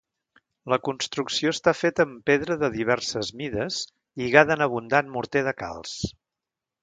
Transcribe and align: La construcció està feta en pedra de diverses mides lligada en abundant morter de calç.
La 0.73 0.77
construcció 0.87 1.51
està 1.55 1.73
feta 1.81 2.05
en 2.11 2.15
pedra 2.29 2.57
de 2.63 2.69
diverses 2.77 3.29
mides 3.41 3.77
lligada 4.23 4.57
en 4.59 4.67
abundant 4.69 5.15
morter 5.19 5.47
de 5.49 5.57
calç. 5.61 5.95